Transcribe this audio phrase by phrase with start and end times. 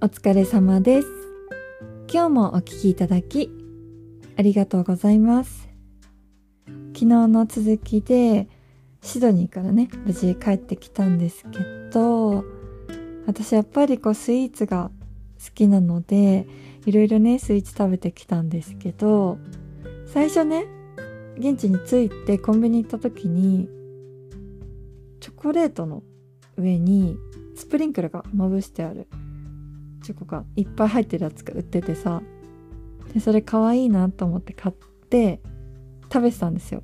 [0.00, 1.08] お疲れ様です。
[2.08, 3.50] 今日もお聴きいただき、
[4.36, 5.68] ありがとうございます。
[6.94, 8.48] 昨日の続きで、
[9.02, 11.58] シドニーからね、無事帰ってきたんですけ
[11.92, 12.44] ど、
[13.26, 14.92] 私やっぱりこうスイーツが
[15.44, 16.46] 好きなので、
[16.86, 19.38] いろいろね、スイーツ食べてきたんですけど、
[20.06, 20.66] 最初ね、
[21.38, 23.68] 現地に着いてコンビニ行った時に、
[25.18, 26.04] チョコレートの
[26.56, 27.16] 上に
[27.56, 29.08] スプリンクルがまぶしてある
[30.02, 32.22] チョコがいっぱい入ってるやつが売っててさ
[33.12, 34.74] でそれ可愛いなと思って買っ
[35.08, 35.40] て
[36.12, 36.82] 食べてたんですよ。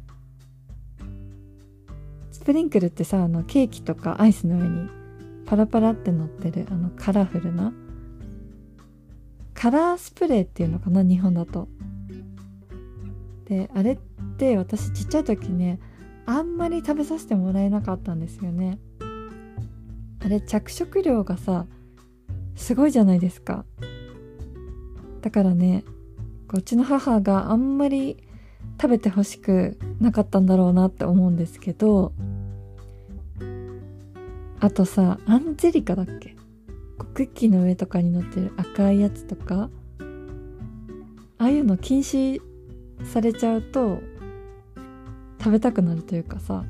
[2.30, 4.88] スプリンクルってさあのケーキとかアイスの上に
[5.46, 7.72] パラパラって乗ってるあのカラフルな
[9.54, 11.68] カラースプレーっていうのかな日本だと。
[13.46, 13.98] であれっ
[14.36, 15.78] て私ちっちゃい時ね
[16.26, 18.78] あんまり食べさせてもらえなかったんですよね。
[20.24, 21.66] あれ着色料がさ
[22.54, 23.64] すごいじゃないですか。
[25.20, 25.84] だからね
[26.52, 28.16] うちの母があんまり
[28.80, 32.12] 食べてほしくなかったんだろうなって思うんですけど
[34.60, 36.36] あとさアンジェリカだっけ？
[37.14, 39.68] クッキーの上とかに乗ってる赤いやつとか
[41.38, 42.40] ああいうの禁止
[43.04, 43.98] されちゃうと
[45.38, 46.64] 食べたくなるというかさ。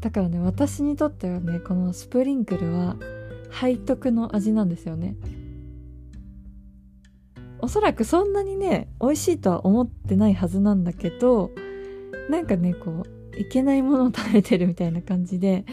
[0.00, 2.96] だからね私にとってはねこのスプリンクルは
[3.50, 5.16] 背徳の味なんですよね。
[7.62, 11.50] おそらくそんなにね美味しいとは思ってないはずなんだけど
[12.30, 15.64] なんかねこういけないものを食べてるみたいな感じで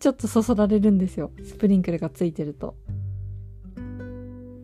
[0.00, 1.30] ちょっとそそられるんですよ。
[1.44, 2.74] スプリンクルがついてると。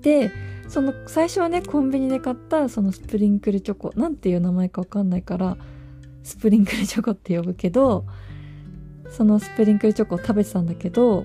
[0.00, 0.30] で
[0.68, 5.56] その最初はねコンビニで買ったそのスプリンクルチョコなんていう名前かわかんないから
[6.22, 8.04] スプリンクルチョコって呼ぶけど
[9.10, 11.24] そのスプリンクルチョコを食べてたんだけど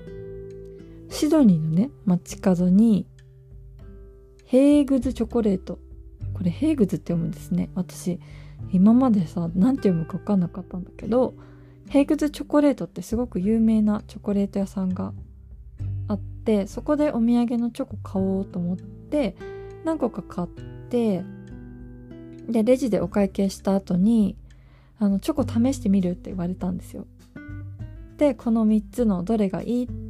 [1.08, 3.06] シドニーのね、街角に、
[4.44, 5.78] ヘーグズチョコレート。
[6.32, 7.70] これヘーグズって読むんですね。
[7.74, 8.20] 私、
[8.72, 11.34] 今までさ、なんて読むかわかんなかったんだけど、
[11.88, 15.12] ヘーグズチョコレートってすごく有名なチョコレート屋さんが
[16.08, 19.36] あって、そこでお土産のチョコ買おうと思って、
[19.84, 20.48] 何個か買っ
[20.88, 21.22] て、
[22.48, 24.36] で、レジでお会計した後に、
[24.98, 27.06] あの、チョコ試してみるって言われたんですよ。
[28.16, 30.03] で、この3つのどれがいいって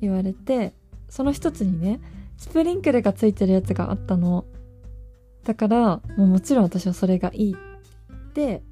[0.00, 0.72] 言われて
[1.08, 2.00] その一つにね
[2.36, 4.44] スプリンクルがついてるやつがあったの。
[5.44, 8.62] だからもうもちろん私はそれがいいって。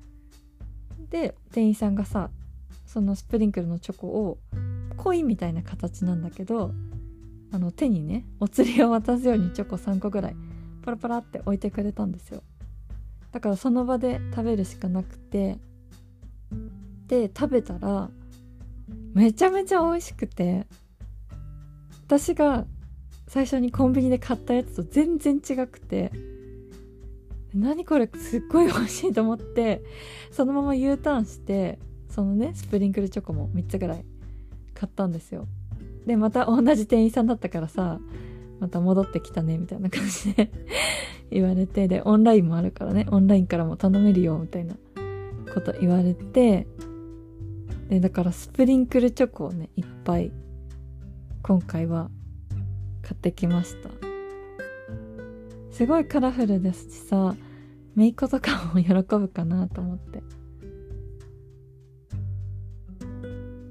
[1.10, 2.30] で店員さんがさ
[2.84, 4.38] そのスプリンクルのチョコを
[4.96, 6.72] コインみたいな形なんだけど
[7.52, 10.36] あの手にねお釣りを渡すようにチョコ3個ぐらい
[10.82, 12.42] パラパラって置いてくれたんですよ。
[13.32, 15.58] だからその場で食べるしかなくて
[17.06, 18.10] で食べたら
[19.14, 20.66] めちゃめちゃ美味しくて
[22.06, 22.66] 私が
[23.26, 26.12] 最初にコンビニで買ったやつと全然違くて
[27.52, 29.82] 何これすっごい美味しいと思って
[30.30, 34.04] そのまま U ターンしてそのねスプリンクルチョコも3つぐらい
[34.74, 35.48] 買ったんですよ。
[36.06, 37.98] でまた同じ店員さんだったからさ
[38.60, 40.52] また戻ってきたねみたいな感じで
[41.30, 44.76] 言われてでオンラインもあるからねオンラインからも頼めるよみたいな
[45.52, 46.68] こと言われて
[47.88, 50.30] でだからスプリンクルチョコをねいっぱい
[51.46, 52.10] 今回は
[53.02, 53.90] 買ってきました。
[55.70, 57.36] すごいカラフルですしさ
[57.94, 60.24] 姪っ子とかも喜ぶかなと思って。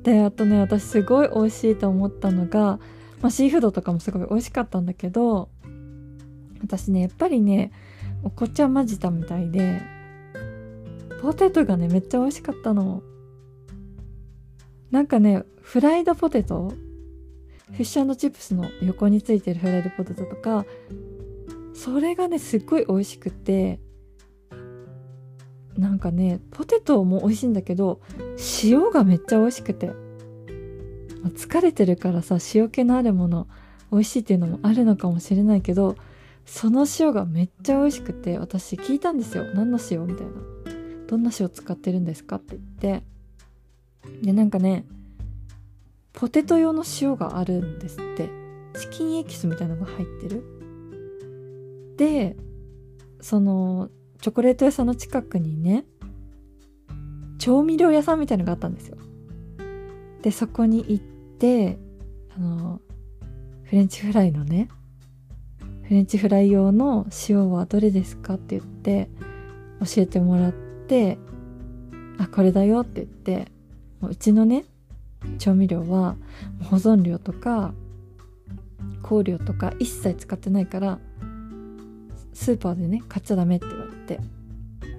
[0.03, 2.79] であとね私すごい美味しいと思ったのが、
[3.21, 5.49] まあ、シーフードとかもすごい美味しかったんだけど
[6.61, 7.73] 私ねやっぱりね
[8.23, 9.81] お子ちゃまじたみたいで
[11.21, 13.03] ポテトがねめっちゃ美味しかったの。
[14.91, 16.71] なんかねフライドポテト
[17.71, 20.65] フィッシュチップスの横についてるフライドポテトとか
[21.73, 23.79] それがねすっごい美味しくて
[25.77, 27.99] なんかねポテトも美味しいんだけど
[28.63, 29.91] 塩がめっちゃ美味しくて
[31.33, 33.47] 疲れてるからさ塩気のあるもの
[33.91, 35.95] 美味しいっていうのもあるのかもしれないけど
[36.45, 39.45] その塩がめっちゃ美味しくて私聞いたんですよ。
[39.55, 40.33] 何の塩みたいな。
[41.07, 43.03] どんな塩使ってるんですかって言って。
[44.21, 44.85] でなんかね
[46.15, 48.45] ポテト用の塩があるんですって。
[48.75, 50.43] チキンエキスみたいなのが入ってる。
[51.97, 52.35] で
[53.21, 53.89] その
[54.21, 55.85] チョコレート屋さんの近くにね
[57.37, 58.97] 調味料屋さんみたいのがあったんですよ。
[60.21, 61.03] でそこに行っ
[61.39, 61.79] て
[62.35, 62.81] あの
[63.63, 64.67] フレンチフライのね
[65.83, 69.09] フレンチフライ用の塩はどれですかって言って
[69.79, 71.17] 教えてもらって
[72.17, 73.51] あこれだよって言って
[74.01, 74.65] うちのね
[75.37, 76.15] 調味料は
[76.63, 77.73] 保存料とか
[79.03, 80.99] 香料とか一切使ってないから
[82.33, 84.19] スーパーでね買っちゃダメって言われて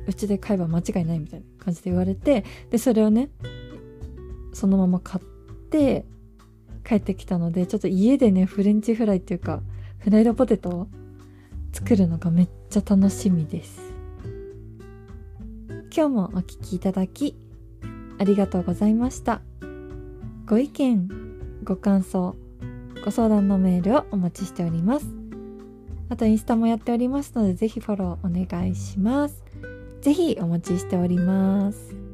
[0.07, 3.31] うちで買えば間違いないみたいな感じで言われてでそれをね
[4.53, 5.25] そのまま買っ
[5.71, 6.05] て
[6.85, 9.61] 帰ってきたのでちょっと家でねフレンチフライっていうか
[9.99, 10.89] フライドポテトを
[11.73, 13.87] 作るのがめっちゃ楽しみです。
[15.95, 17.35] 今日もお聴きいただき
[18.19, 19.41] ありがとうございました。
[20.49, 21.09] ご意見
[21.65, 22.37] ご感想
[23.05, 25.07] ご相談のメールをお待ちしております。
[26.09, 29.43] あとインスタもやっておりますのでぜひフォローお願いします。
[30.03, 32.06] ぜひお待ちしております。